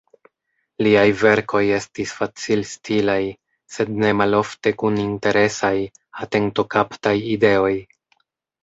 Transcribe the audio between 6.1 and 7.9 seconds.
atentokaptaj ideoj.